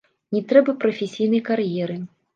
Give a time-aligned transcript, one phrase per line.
[0.35, 2.03] Не трэба прафесійнай кар'еры.